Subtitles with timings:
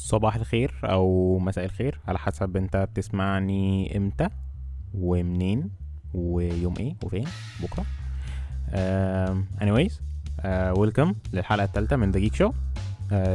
[0.00, 4.28] صباح الخير أو مساء الخير على حسب أنت بتسمعني إمتى
[4.94, 5.70] ومنين
[6.14, 7.24] ويوم إيه وفين
[7.62, 7.84] بكرة.
[9.60, 12.52] anyways uh, welcome للحلقة الثالثه من The Geek Show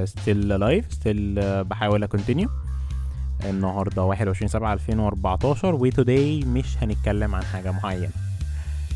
[0.05, 2.49] still live still بحاول أ continue
[3.43, 8.09] النهارده 21 7 2014 و today مش هنتكلم عن حاجة معينة.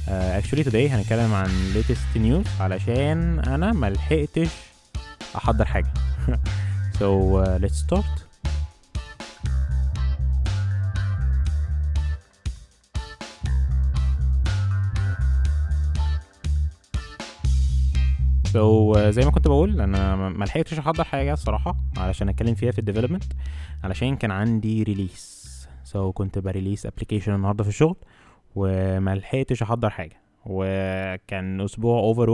[0.08, 4.50] Actually uh, today هنتكلم عن latest news علشان أنا ملحقتش
[5.36, 5.94] أحضر حاجة.
[7.00, 7.10] so
[7.40, 8.16] uh, let's start.
[18.54, 22.72] So, uh, زي ما كنت بقول أنا ما لحقتش أحضر حاجة الصراحة علشان أتكلم فيها
[22.72, 23.24] في ال development
[23.84, 25.50] علشان كان عندي release
[25.84, 27.96] so so, كنت ب release application النهارده في الشغل
[28.56, 30.22] وما لحقتش أحضر حاجة.
[30.46, 32.30] وكان أسبوع over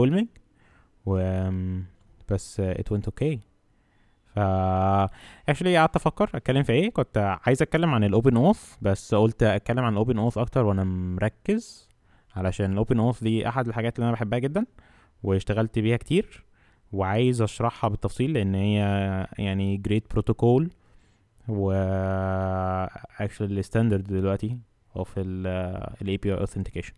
[1.06, 1.50] و
[2.28, 3.55] بس it went okay.
[4.36, 4.38] ف
[5.48, 9.84] actually قعدت أفكر أتكلم في إيه كنت عايز أتكلم عن ال OpenAuth بس قلت أتكلم
[9.84, 11.88] عن ال OpenAuth أكتر وأنا مركز
[12.36, 14.66] علشان ال OpenAuth دي أحد الحاجات اللي أنا بحبها جدا
[15.22, 16.44] واشتغلت بيها كتير
[16.92, 18.78] وعايز أشرحها بالتفصيل لأن هي
[19.38, 20.70] يعني great protocol
[21.48, 21.72] و
[23.20, 24.58] actually standard دلوقتي
[24.96, 26.92] of ال API authentication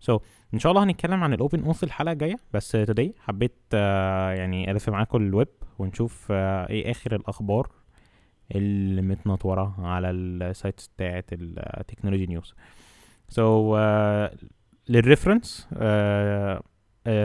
[0.00, 0.20] so
[0.54, 3.56] إن شاء الله هنتكلم عن ال OpenAuth الحلقة الجاية بس today حبيت
[4.38, 6.30] يعني ألف معاكم الويب ونشوف uh,
[6.70, 7.68] إيه آخر الأخبار
[8.54, 12.54] اللي متنطورة على ال sites بتاعت ال technology news.
[13.28, 13.78] so
[14.88, 15.68] لل reference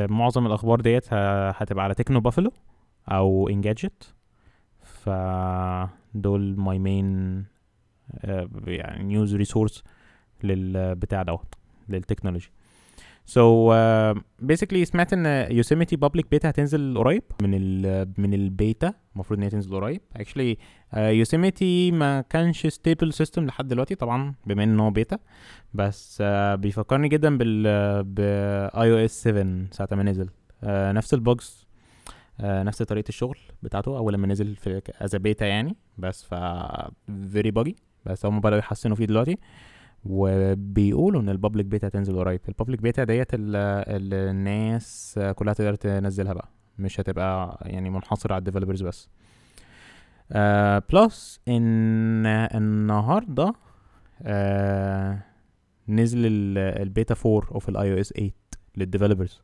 [0.09, 2.51] معظم الأخبار ديت هتبقى على Techno Buffalo
[3.07, 4.15] أو Engadget.
[4.81, 7.45] فدول my main
[8.67, 9.83] يعني news resource
[10.43, 11.55] للبتاع دوت
[11.89, 12.51] لل technology.
[13.29, 13.73] so
[14.39, 19.43] basically uh, سمعت إن Yosemite public beta هتنزل قريب من ال من البيتا المفروض إن
[19.43, 20.01] هي تنزل قريب.
[20.15, 20.57] actually
[20.97, 25.17] Yosemite uh, ما كانش stable system لحد دلوقتي طبعا بما إن هو بيتا.
[25.73, 27.63] بس uh, بيفكرني جدا بال
[28.03, 30.27] iOS 7 ساعة ما نزل.
[30.27, 31.67] Uh, نفس ال bugs
[32.39, 35.75] uh, نفس طريقة الشغل بتاعته أول لما نزل في as beta يعني.
[35.97, 36.33] بس ف
[37.31, 37.75] very buggy
[38.05, 39.37] بس هم بدأوا يحسنوا فيه دلوقتي.
[40.05, 42.41] وبيقولوا إن ال public beta هتنزل قريب.
[42.49, 46.49] ال public beta ديت الناس كلها تقدر تنزلها بقى.
[46.79, 49.09] مش هتبقى يعني منحصرة على الديفلوبرز بس.
[50.31, 53.53] آه plus إن النهارده
[54.21, 55.19] آه
[55.87, 56.19] نزل
[56.57, 58.31] البيتا 4 of ال iOS 8
[58.77, 59.41] لل developers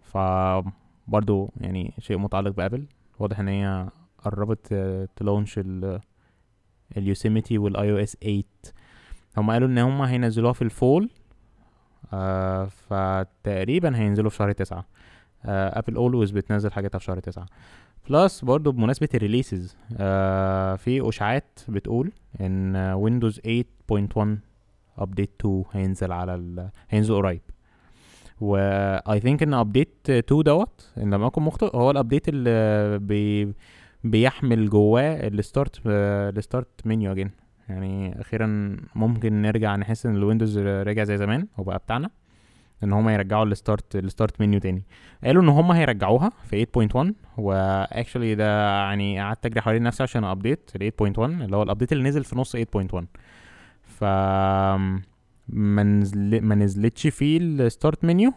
[0.00, 2.86] فبرضو يعني شيء متعلق ب Apple.
[3.18, 4.74] واضح إن هي قربت
[5.16, 5.60] ت launch
[6.96, 8.42] ال Yosemite وال iOS 8
[9.36, 11.10] هم قالوا إن هم هينزلوها في ال fall
[12.12, 14.84] آه فتقريبا هينزلوا في شهر تسعة.
[15.44, 17.46] آه Apple always بتنزل حاجاتها في شهر تسعة.
[18.10, 24.26] plus برضو بمناسبة ال releases آه في أشاعات بتقول إن Windows 8.1
[24.98, 26.68] update 2 هينزل على ال...
[26.90, 27.40] هينزل قريب.
[28.40, 28.56] و
[29.12, 33.54] I think إن update 2 دوت إن لم اكن مخطئ هو ال update اللي بي...
[34.04, 37.30] بيحمل جواه ال start ال start menu again
[37.68, 42.10] يعني أخيرا ممكن نرجع نحس إن ال Windows رجع زي زمان وبقى بتاعنا
[42.84, 44.82] إن هما يرجعوا ال start ال start menu تاني.
[45.24, 50.24] قالوا إن هما هيرجعوها في 8.1 و actually ده يعني قعدت أجري حوالين نفسي عشان
[50.24, 53.04] أ update ال 8.1 اللي هو ال update اللي نزل في نص 8.1
[53.82, 55.02] ف ما
[56.40, 58.32] ما نزلتش فيه ال start menu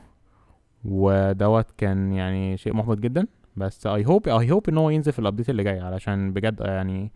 [0.86, 3.28] ودوت كان يعني شيء محبط جدا.
[3.58, 6.60] بس I hope I hope إن هو ينزل في ال update اللي جاي علشان بجد
[6.60, 7.12] يعني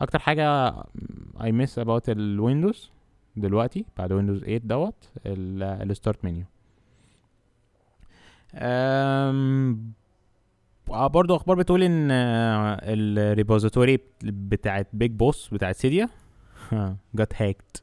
[0.00, 0.74] أكتر حاجة
[1.42, 2.90] I miss about ال Windows
[3.36, 6.44] دلوقتي بعد Windows 8 دوت ال start menu.
[10.88, 16.08] برضو أخبار بتقول إن ال repository بتاعت BigBoss بتاعت Cydia
[17.14, 17.82] جت hacked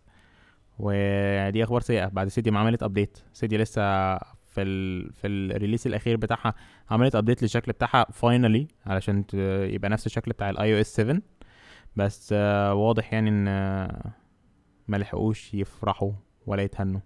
[0.79, 2.07] ودي أخبار سيئة.
[2.07, 6.53] بعد Cydia ما عملت update Cydia لسه في ال في ال release الأخير بتاعها
[6.89, 9.23] عملت update للشكل بتاعها finally علشان
[9.73, 11.21] يبقى نفس الشكل بتاع ال iOS 7
[11.95, 14.11] بس آه واضح يعني إن آه
[14.87, 16.11] ما لحقوش يفرحوا
[16.47, 16.99] ولا يتهنوا.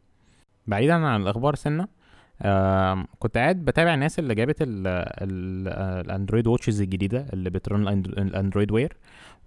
[0.68, 1.88] بعيدا عن الأخبار سنة
[2.42, 5.68] آه كنت قاعد بتابع الناس اللي جابت ال ال
[6.06, 8.98] ال Android watches الجديدة اللي بت run ال Android Wear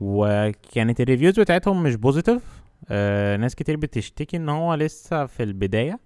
[0.01, 6.01] وكانت ال reviews بتاعتهم مش positive آه ناس كتير بتشتكي إن هو لسه في البداية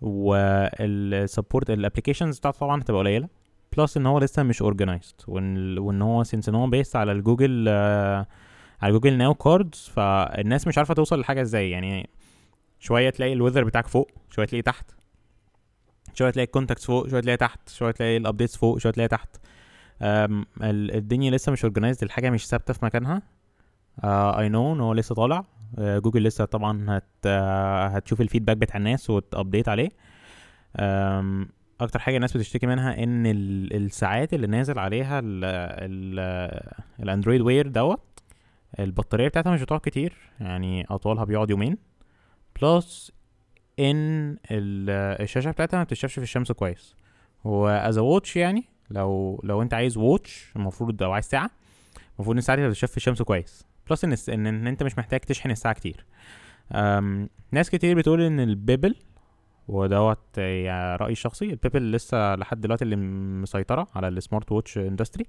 [0.00, 3.28] وال support ال applications بتاعته طبعا هتبقى قليلة
[3.76, 8.26] plus إن هو لسه مش organized وإن, هو since إن هو based على الجوجل آه
[8.82, 11.70] على Google Now cards فالناس مش عارفة توصل لحاجة إزاي.
[11.70, 12.08] يعني
[12.80, 14.90] شوية تلاقي ال weather بتاعك فوق شوية تلاقيه تحت
[16.14, 19.08] شوية تلاقي ال contacts فوق شوية تلاقي تحت شوية تلاقي ال updates فوق شوية تلاقي
[19.08, 19.36] تحت.
[20.62, 23.22] الدنيا لسه مش organized الحاجة مش ثابتة في مكانها.
[24.04, 25.44] I know إن هو لسه طالع.
[25.78, 27.26] جوجل لسه طبعا هت
[27.96, 29.90] هتشوف ال feedback بتاع الناس وت update عليه.
[31.80, 35.20] أكتر حاجة الناس بتشتكي منها إن الساعات اللي نازل عليها
[37.00, 38.00] ال Android Wear دوت
[38.78, 41.78] البطارية بتاعتها مش بتقعد كتير يعني أطولها بيقعد يومين.
[42.62, 43.12] plus
[43.78, 46.96] إن الشاشة بتاعتها ما بتشافش في الشمس كويس.
[47.46, 51.50] هو as watch يعني لو لو أنت عايز watch المفروض أو عايز ساعة
[52.14, 53.66] المفروض إن الساعة دي تتشاف في الشمس كويس.
[53.90, 56.06] plus إن ان, إن أنت مش محتاج تشحن الساعة كتير.
[57.52, 58.94] ناس كتير بتقول إن ال Pebble
[59.68, 64.78] ودوت يعني رأيي الشخصي ال Pebble لسه لحد دلوقتي اللي مسيطرة على ال smart watch
[64.78, 65.26] industry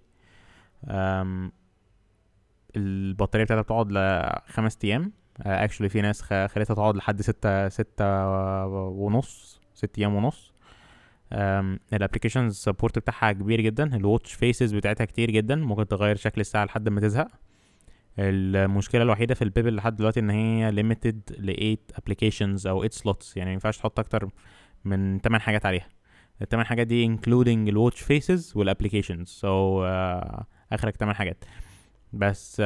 [2.75, 5.12] البطارية بتاعتها بتقعد لخمس أيام.
[5.41, 8.25] actually في ناس خليتها تقعد لحد ستة ستة
[8.68, 10.54] ونص ست أيام ونص.
[11.94, 13.95] ال applications support بتاعها كبير جدا.
[13.95, 15.56] ال watch faces بتاعتها كتير جدا.
[15.56, 17.27] ممكن تغير شكل الساعة لحد ما تزهق.
[18.19, 22.89] المشكلة الوحيدة في ال Pebble لحد دلوقتي إن هي limited ل 8 applications أو 8
[22.91, 24.30] slots يعني ما ينفعش تحط أكتر
[24.86, 25.88] من 8 حاجات عليها.
[26.42, 29.83] الثمان حاجات دي including ال watch faces وال applications so
[30.71, 31.44] آخرك 8 حاجات.
[32.13, 32.61] بس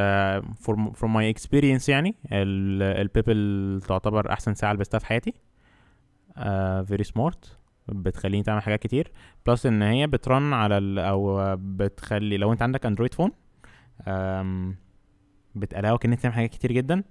[0.93, 5.33] from my experience يعني ال Pebble تعتبر أحسن ساعة لبستها في حياتي.
[6.85, 7.57] very uh, smart
[7.87, 9.11] بتخليني تعمل حاجات كتير.
[9.45, 13.31] plus إن هي بترن على أو بتخلي لو أنت عندك Android phone
[15.55, 17.03] بت allow ك إن أنت تعمل حاجات كتير جدا.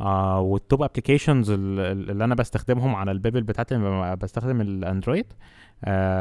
[0.00, 3.78] آه وال top applications اللي أنا بستخدمهم على ال Pebble بتاعتي
[4.14, 5.26] بستخدم ال Android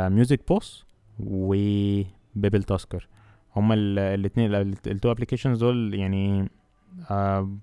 [0.09, 0.85] Music Boss
[1.19, 3.07] و Pebble Tasker
[3.55, 6.49] هما الاثنين ال two applications دول يعني
[7.11, 7.57] آه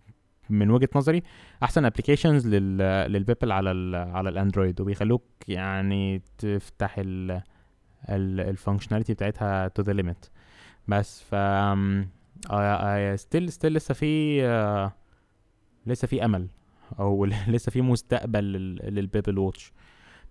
[0.50, 1.22] من وجهة نظري
[1.62, 7.42] أحسن applications لل Pebble على ال على ال Android وبيخلوك يعني تفتح ال
[8.08, 10.26] ال functionality بتاعتها to the limit
[10.88, 11.34] بس ف
[12.44, 14.42] still آه، still آه، لسه في
[15.86, 16.48] لسه في أمل
[16.98, 18.44] أو لسه في مستقبل
[18.84, 19.72] لل Pebble watch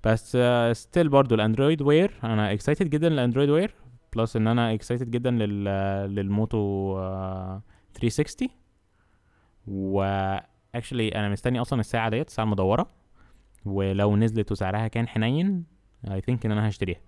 [0.03, 0.37] بس
[0.71, 3.73] still برضو ال Android Wear أنا excited جدا لل Android Wear
[4.15, 5.63] plus إن أنا excited جدا لل
[6.15, 7.61] لل Moto uh,
[7.93, 8.47] 360
[9.67, 10.01] و
[10.75, 12.89] actually أنا مستني أصلا الساعة ديت الساعة المدورة.
[13.65, 15.65] ولو نزلت وسعرها كان حنين
[16.11, 16.99] I think إن أنا هشتريها.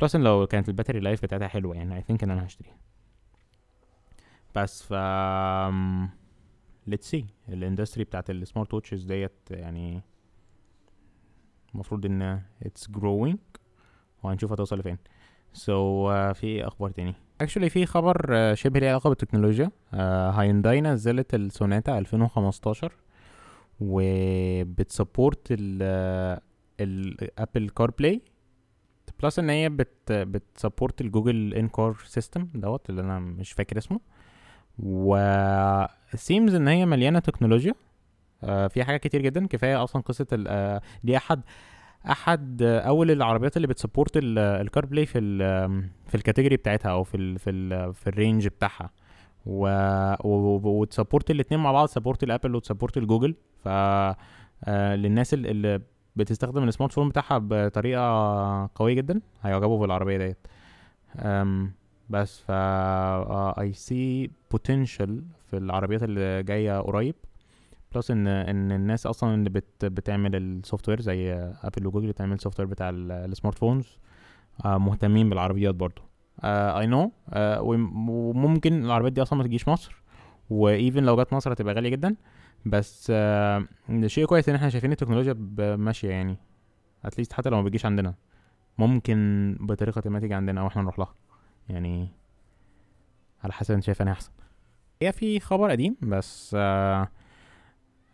[0.00, 2.76] plus إن لو كانت ال battery life بتاعتها حلوة يعني I think إن أنا هشتريها.
[4.54, 4.92] بس ف
[6.86, 10.02] let's see ال industry بتاعت ال smart watches ديت يعني
[11.74, 13.38] المفروض إن it's growing
[14.22, 14.98] وهنشوف هتوصل لفين.
[15.52, 17.14] so so, uh, في أخبار تاني.
[17.40, 19.70] actually في خبر uh, شبه ليه علاقة بالتكنولوجيا.
[19.94, 22.92] Hyundai uh, نزلت ال Sonata 2015
[23.80, 25.46] وبت support
[26.80, 28.22] ال Apple CarPlay
[29.22, 33.78] plus إن هي بت بت support ال Google in-car system دوت اللي أنا مش فاكر
[33.78, 34.00] اسمه.
[34.78, 35.16] و
[36.14, 37.74] seems إن هي مليانة تكنولوجيا.
[38.44, 39.46] آه فيها حاجات كتير جدا.
[39.46, 41.40] كفاية أصلا قصة آه دي أحد
[42.06, 45.38] أحد أول العربيات اللي بت support ال CarPlay في ال
[46.06, 48.90] في ال category بتاعتها أو في ال في ال في ال range بتاعها.
[49.46, 49.68] و
[50.68, 53.34] وت support الاثنين مع بعض support ال Apple وت support ال Google.
[53.64, 55.80] ف آه للناس اللي
[56.16, 60.46] بتستخدم ال smart phone بتاعها بطريقة قوية جدا هيعجبوا بالعربيه ديت.
[62.10, 67.14] بس فا I see potential في العربيات اللي جاية قريب.
[67.94, 71.32] plus إن إن الناس أصلا اللي بت بتعمل ال software زي
[71.62, 73.98] Apple و Google بتعمل ال software بتاع ال smart phones
[74.64, 76.02] آه مهتمين بالعربيات برضو.
[76.44, 80.02] I uh, know uh, وممكن العربيات دي أصلا ما تجيش مصر
[80.50, 82.16] و even لو جت مصر هتبقى غالية جدا.
[82.66, 83.12] بس
[84.06, 85.32] شيء كويس إن إحنا شايفين التكنولوجيا
[85.76, 86.36] ماشية يعني.
[87.04, 88.14] at least حتى لو ما بتجيش عندنا.
[88.78, 91.14] ممكن بطريقة ما تيجي عندنا أو إحنا نروح لها.
[91.68, 92.08] يعني
[93.44, 94.30] على حسب أنت شايف أنا أحسن.
[95.02, 97.08] هي في خبر قديم بس آه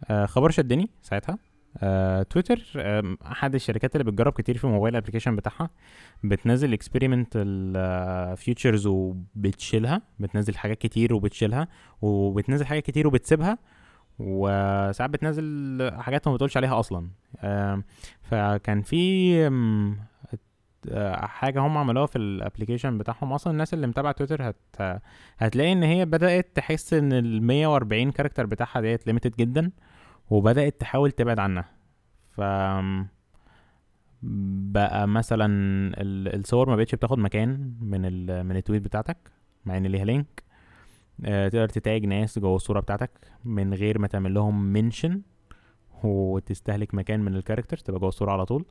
[0.04, 1.38] آه خبر شدني ساعتها.
[1.82, 5.70] آه تويتر آه أحد الشركات اللي بتجرب كتير في ال mobile application بتاعها
[6.24, 11.68] بتنزل experiment ال features وبتشيلها بتنزل حاجات كتير وبتشيلها
[12.02, 13.58] وبتنزل حاجات كتير وبتسيبها
[14.18, 17.08] وساعات بتنزل حاجات ما بتقولش عليها أصلا.
[17.40, 17.82] آه
[18.22, 19.36] فكان في
[21.14, 23.32] حاجة هم عملوها في ال application بتاعهم.
[23.32, 25.00] أصلا الناس اللي متابعة تويتر هت
[25.38, 29.70] هتلاقي إن هي بدأت تحس إن ال 140 character بتاعها ديت limited جدا.
[30.30, 31.64] وبدأت تحاول تبعد عنها.
[32.30, 32.40] ف
[34.72, 35.46] بقى مثلا
[36.36, 39.16] الصور ما بقتش بتاخد مكان من ال من ال tweet بتاعتك
[39.64, 40.42] مع إن ليها link.
[41.24, 43.10] آه تقدر ت tag ناس جوه الصورة بتاعتك
[43.44, 45.22] من غير ما تعمل لهم mention
[46.04, 48.64] وتستهلك مكان من ال characters تبقى جوه الصورة على طول.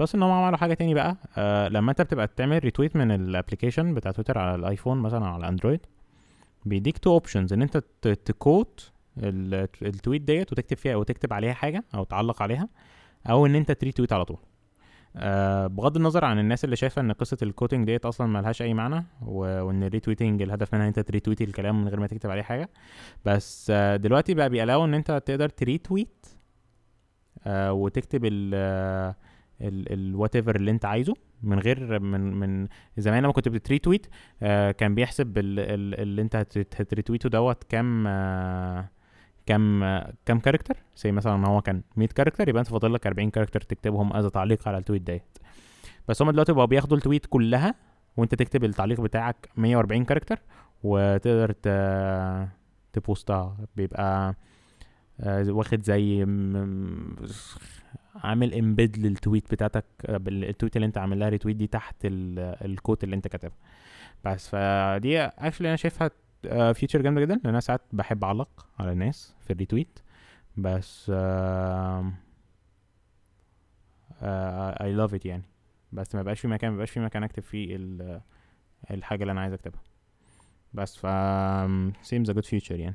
[0.00, 1.16] plus إن هم عملوا حاجة تاني بقى.
[1.36, 5.26] آه لما أنت بتبقى تعمل retweet من ال application بتاع تويتر على ال iPhone مثلا
[5.26, 5.80] على ال Android
[6.64, 11.52] بيديك two options إن أنت ت quote ال tweet ديت وتكتب فيها أو تكتب عليها
[11.52, 12.68] حاجة أو تعلق عليها
[13.30, 14.38] أو إن أنت ت retweet على طول.
[15.16, 18.74] آه بغض النظر عن الناس اللي شايفة إن قصة ال quoting ديت أصلا ملهاش أي
[18.74, 22.30] معنى وإن ال retweeting الهدف منها إن أنت ت retweet الكلام من غير ما تكتب
[22.30, 22.68] عليه حاجة.
[23.24, 26.26] بس آه دلوقتي بقى بي allow إن أنت تقدر ت retweet
[27.46, 29.14] آه وتكتب ال
[29.62, 32.68] ال whatever اللي أنت عايزه من غير من من
[32.98, 34.06] زمان لما كنت بت retweet
[34.42, 38.88] آه كان بيحسب ال- ال- اللي أنت هت- هت retweet ه دوت كام آه
[39.46, 43.30] كام آه كام character زي مثلا هو كان 100 character يبقى أنت فاضل لك 40
[43.30, 45.38] character تكتبهم as تعليق على ال tweet ديت.
[46.08, 47.74] بس هم دلوقتي بقوا بياخدوا ال tweet كلها
[48.16, 50.38] وأنت تكتب التعليق بتاعك 140 character
[50.82, 51.68] وتقدر ت...
[52.92, 53.56] ت post ها.
[53.76, 54.34] بيبقى
[55.20, 56.22] آه، واخد زي
[58.14, 59.84] عامل embed لل tweet بتاعتك
[60.28, 63.56] ال tweet اللي أنت عامل لها retweet دي تحت ال- ال quote اللي أنت كاتبها.
[64.24, 66.10] بس فدي actually أنا شايفها
[66.74, 69.98] feature جامدة جدا لأن أنا ساعات بحب أعلق على الناس في ال retweet
[70.56, 71.10] بس
[74.22, 75.42] I love it يعني.
[75.92, 78.20] بس ما بقاش في مكان ما بقاش في مكان أكتب فيه ال-
[78.90, 79.80] الحاجة اللي أنا عايز أكتبها.
[80.74, 81.06] بس ف
[82.14, 82.94] seems a good feature يعني.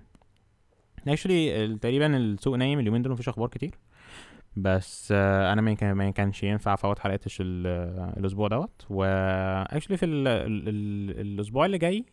[1.00, 3.76] Actually تقريبا السوق نايم اليومين دول مفيش أخبار كتير.
[4.56, 7.68] بس آه، أنا ما كان ما كانش ينفع أفوت حلقات ال-
[8.18, 8.86] الأسبوع دوت.
[8.90, 9.04] و
[9.66, 12.06] actually في ال ال ال الأسبوع اللي جاي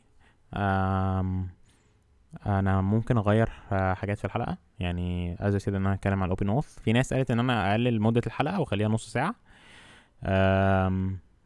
[2.47, 4.59] أنا ممكن أغير آه، حاجات في الحلقة.
[4.79, 8.01] يعني as said إن أنا هتكلم على ال OpenAuth في ناس قالت إن أنا أقلل
[8.01, 9.35] مدة الحلقة وأخليها نص ساعة.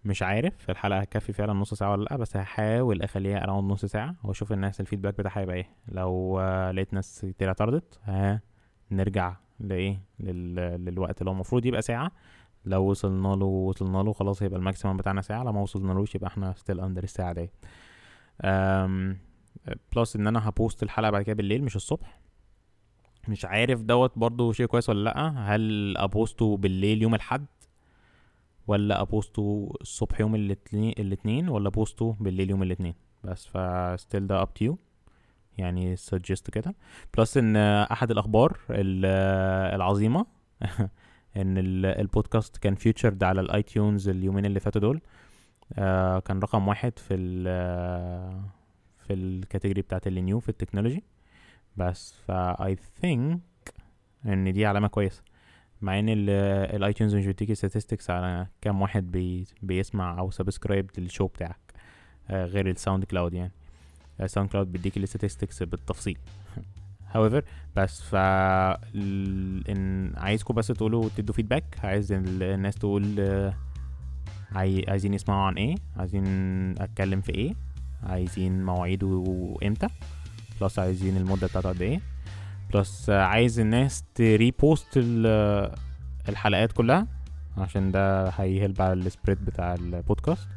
[0.04, 4.14] مش عارف الحلقة هتكفي فعلا نص ساعة ولا لأ بس هحاول أخليها around نص ساعة
[4.24, 5.66] وأشوف الناس ال feedback بتاعها هيبقى إيه.
[5.88, 8.00] لو آه، لقيت ناس كتير اعترضت
[8.90, 10.54] نرجع لإيه لل...
[10.84, 12.12] للوقت اللي هو المفروض يبقى ساعة.
[12.64, 16.28] لو وصلنا له وصلنا له خلاص هيبقى ال maximum بتاعنا ساعة لو ما وصلنالوش يبقى
[16.28, 17.42] إحنا still under الساعة دي.
[17.42, 17.48] أم...
[19.96, 22.20] plus إن أنا ه post الحلقة بعد كده بالليل مش الصبح.
[23.28, 25.28] مش عارف دوت برضو شيء كويس ولا لأ.
[25.54, 27.46] هل ابوسته بالليل يوم الأحد؟
[28.66, 32.94] ولا ابوسته الصبح يوم الاثنين الاثنين ولا ابوسته بالليل يوم الاثنين؟
[33.24, 34.76] بس ف still ده up to
[35.58, 36.74] يعني suggest كده.
[37.18, 40.26] plus إن أحد الأخبار ال- العظيمة
[41.36, 45.00] إن ال- البودكاست كان featured على ال iTunes اليومين اللي فاتوا دول.
[45.78, 47.44] آه، كان رقم واحد في ال
[49.06, 51.04] في ال category بتاعت اللي new في ال technology.
[51.76, 53.40] بس فا I think
[54.26, 55.22] إن دي علامة كويسة.
[55.82, 61.08] مع إن ال iTunes مش بيديك statistics على كام واحد بي بيسمع أو subscribe لل
[61.08, 61.74] show بتاعك
[62.30, 63.52] آه، غير ال SoundCloud يعني.
[64.20, 66.18] ال SoundCloud بيديك ال statistics بالتفصيل.
[67.14, 67.42] However
[67.76, 73.54] بس ف إن عايزكم بس تقولوا تدوا feedback عايز ال- الناس تقول آه،
[74.52, 74.84] عاي...
[74.88, 76.24] عايزين يسمعوا عن إيه عايزين
[76.78, 77.54] أتكلم في إيه
[78.02, 79.24] عايزين مواعيده
[79.66, 79.86] إمتى
[80.60, 82.00] plus عايزين المدة بتاعته قد إيه
[82.74, 85.72] plus عايز الناس ت repost ال-
[86.28, 87.06] الحلقات كلها
[87.58, 90.48] عشان ده هي help على ال spread بتاع البودكاست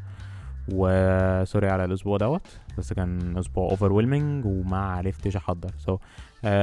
[0.73, 2.47] و sorry على الأسبوع دوت
[2.77, 3.91] بس كان أسبوع over
[4.45, 5.71] وما عرفتش أحضر.
[5.77, 5.99] so so,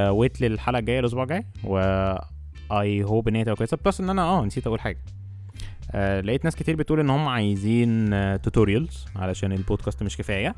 [0.08, 1.78] wait للحلقة الجاية الأسبوع الجاي و
[2.72, 4.98] I hope إن هي تبقى كويسة plus إن أنا آه نسيت أقول حاجة.
[5.92, 8.10] آه لقيت ناس كتير بتقول إن هم عايزين
[8.42, 10.54] tutorials علشان البودكاست مش كفاية.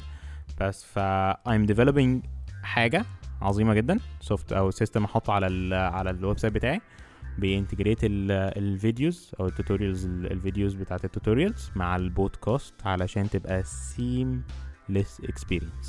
[0.61, 2.27] بس فا I'm developing
[2.63, 3.05] حاجة
[3.43, 6.81] عظيمة جدا soft أو system أحطه على ال على ال website بتاعي.
[7.39, 13.31] بي integrate ال videos أو ال tutorials ال videos بتاعت ال tutorials مع البودكاست علشان
[13.31, 15.89] تبقى seamless experience.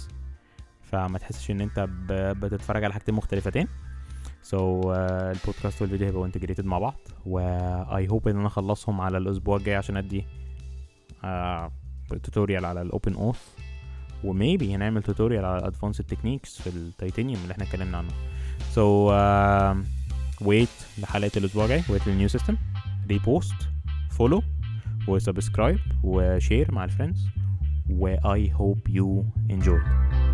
[0.82, 3.68] فما تحسش إن أنت بتتفرج على حاجتين مختلفتين.
[4.44, 6.96] so so, uh, البودكاست والفيديو هيبقوا integrated مع بعض
[7.26, 7.40] و
[7.98, 10.26] I hope إن أنا أخلصهم على الأسبوع الجاي عشان أدي
[12.24, 13.48] tutorial على ال open auth
[14.24, 18.10] و maybe هنعمل tutorial على ال advanced techniques في التيتانيوم اللي إحنا اتكلمنا عنه.
[18.72, 19.12] so
[20.42, 22.58] wait لحلقة الأسبوع الجاي wait لل new system
[23.10, 23.56] repost
[24.12, 24.44] follow
[25.08, 27.28] و subscribe و share مع ال friends
[27.90, 29.24] و I hope you
[29.56, 30.33] enjoyed